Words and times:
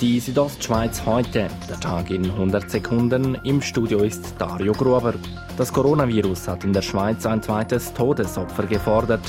Die 0.00 0.18
Südostschweiz 0.18 1.04
heute, 1.04 1.48
der 1.68 1.78
Tag 1.78 2.10
in 2.10 2.24
100 2.24 2.70
Sekunden. 2.70 3.34
Im 3.44 3.60
Studio 3.60 3.98
ist 3.98 4.34
Dario 4.38 4.72
Gruber. 4.72 5.12
Das 5.58 5.70
Coronavirus 5.74 6.48
hat 6.48 6.64
in 6.64 6.72
der 6.72 6.80
Schweiz 6.80 7.26
ein 7.26 7.42
zweites 7.42 7.92
Todesopfer 7.92 8.62
gefordert. 8.62 9.20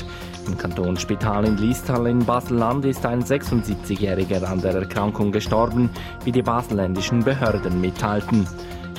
Im 0.46 0.56
Kantonsspital 0.56 1.44
in 1.44 1.58
Liestal 1.58 2.06
in 2.06 2.24
Basel-Land 2.24 2.86
ist 2.86 3.04
ein 3.04 3.22
76-Jähriger 3.22 4.44
an 4.44 4.62
der 4.62 4.72
Erkrankung 4.76 5.30
gestorben, 5.30 5.90
wie 6.24 6.32
die 6.32 6.40
baselländischen 6.40 7.22
Behörden 7.22 7.78
mitteilten. 7.78 8.48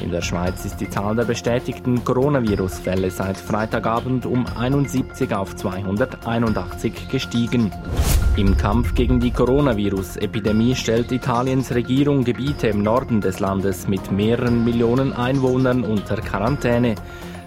In 0.02 0.12
der 0.12 0.22
Schweiz 0.22 0.66
ist 0.66 0.82
die 0.82 0.90
Zahl 0.90 1.16
der 1.16 1.24
bestätigten 1.24 2.04
Coronavirus-Fälle 2.04 3.10
seit 3.12 3.38
Freitagabend 3.38 4.26
um 4.26 4.46
71 4.56 5.34
auf 5.34 5.56
281 5.56 7.10
gestiegen. 7.10 7.72
Im 8.36 8.58
Kampf 8.58 8.96
gegen 8.96 9.20
die 9.20 9.32
Coronavirus-Epidemie 9.32 10.76
stellt 10.76 11.12
Italiens 11.12 11.74
Regierung 11.74 12.24
Gebiete 12.24 12.68
im 12.68 12.82
Norden 12.82 13.22
des 13.22 13.40
Landes 13.40 13.88
mit 13.88 14.12
mehreren 14.12 14.66
Millionen 14.66 15.14
Einwohnern 15.14 15.84
unter 15.84 16.16
Quarantäne. 16.18 16.96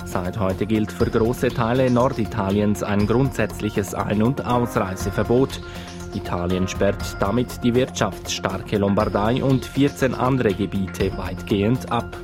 Seit 0.05 0.39
heute 0.39 0.67
gilt 0.67 0.93
für 0.93 1.11
große 1.11 1.49
Teile 1.49 1.91
Norditaliens 1.91 2.85
ein 2.85 3.07
grundsätzliches 3.07 3.95
Ein- 3.95 4.23
und 4.23 4.47
Ausreiseverbot. 4.47 5.61
Italien 6.17 6.67
sperrt 6.67 7.17
damit 7.21 7.63
die 7.63 7.75
wirtschaftsstarke 7.75 8.79
Lombardei 8.79 9.43
und 9.43 9.65
14 9.65 10.15
andere 10.15 10.55
Gebiete 10.55 11.17
weitgehend 11.17 11.91
ab. 11.93 12.17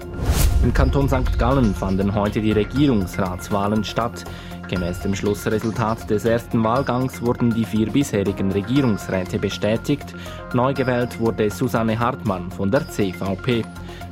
Im 0.62 0.72
Kanton 0.72 1.08
St. 1.08 1.38
Gallen 1.38 1.74
fanden 1.74 2.14
heute 2.14 2.40
die 2.40 2.52
Regierungsratswahlen 2.52 3.84
statt. 3.84 4.24
Gemäß 4.68 5.00
dem 5.00 5.14
Schlussresultat 5.14 6.08
des 6.08 6.24
ersten 6.24 6.62
Wahlgangs 6.64 7.20
wurden 7.20 7.52
die 7.52 7.64
vier 7.64 7.90
bisherigen 7.90 8.50
Regierungsräte 8.52 9.38
bestätigt. 9.38 10.14
Neu 10.54 10.72
gewählt 10.72 11.18
wurde 11.20 11.50
Susanne 11.50 11.98
Hartmann 11.98 12.50
von 12.50 12.70
der 12.70 12.88
CVP. 12.88 13.64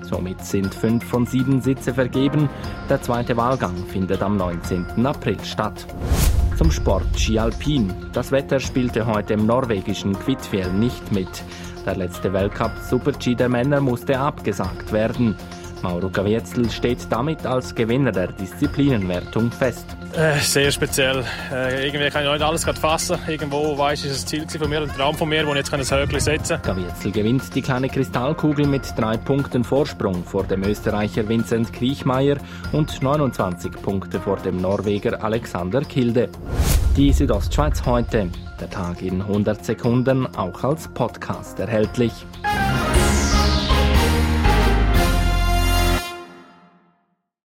Somit 0.02 0.44
sind 0.44 0.74
fünf 0.74 1.04
von 1.04 1.24
sieben 1.24 1.60
Sitze 1.60 1.94
vergeben. 1.94 2.50
Der 2.88 3.00
zweite 3.00 3.36
Wahlgang 3.36 3.76
findet 3.86 4.22
am 4.22 4.36
19. 4.36 5.06
April 5.06 5.38
statt. 5.44 5.86
Zum 6.60 6.70
Sport 6.70 7.18
Ski 7.18 7.38
Alpin. 7.38 7.90
Das 8.12 8.32
Wetter 8.32 8.60
spielte 8.60 9.06
heute 9.06 9.32
im 9.32 9.46
norwegischen 9.46 10.12
Kvitfjell 10.12 10.70
nicht 10.74 11.10
mit. 11.10 11.42
Der 11.86 11.96
letzte 11.96 12.34
Weltcup 12.34 12.72
Super-G 12.86 13.34
der 13.34 13.48
Männer 13.48 13.80
musste 13.80 14.18
abgesagt 14.18 14.92
werden. 14.92 15.36
Mauro 15.82 16.10
Gavietzel 16.10 16.70
steht 16.70 16.98
damit 17.10 17.46
als 17.46 17.74
Gewinner 17.74 18.12
der 18.12 18.28
Disziplinenwertung 18.28 19.50
fest. 19.50 19.86
Äh, 20.14 20.38
sehr 20.40 20.70
speziell. 20.70 21.24
Äh, 21.52 21.86
irgendwie 21.86 22.10
kann 22.10 22.24
ich 22.24 22.32
nicht 22.32 22.42
alles 22.42 22.64
fassen. 22.64 23.18
Irgendwo 23.28 23.76
weiß 23.78 24.04
ich, 24.04 24.10
es 24.10 24.22
ein 24.24 24.48
Ziel 24.48 24.60
von 24.60 24.68
mir, 24.68 24.80
ein 24.80 24.88
Traum 24.88 25.14
von 25.14 25.28
mir, 25.28 25.46
wo 25.46 25.50
ich 25.50 25.58
jetzt 25.58 25.72
ein 25.72 25.80
Höckchen 25.80 26.20
setzen 26.20 26.60
kann. 26.62 26.76
Gavietzel 26.76 27.12
gewinnt 27.12 27.54
die 27.54 27.62
kleine 27.62 27.88
Kristallkugel 27.88 28.66
mit 28.66 28.82
drei 28.96 29.16
Punkten 29.16 29.64
Vorsprung 29.64 30.24
vor 30.24 30.44
dem 30.44 30.64
Österreicher 30.64 31.28
Vincent 31.28 31.72
Kriechmeier 31.72 32.36
und 32.72 33.02
29 33.02 33.72
Punkte 33.82 34.20
vor 34.20 34.36
dem 34.38 34.60
Norweger 34.60 35.22
Alexander 35.22 35.82
Kilde. 35.82 36.28
Die 36.96 37.12
Südostschweiz 37.12 37.84
heute. 37.86 38.30
Der 38.60 38.68
Tag 38.68 39.00
in 39.00 39.22
100 39.22 39.64
Sekunden, 39.64 40.26
auch 40.36 40.64
als 40.64 40.88
Podcast 40.88 41.60
erhältlich. 41.60 42.12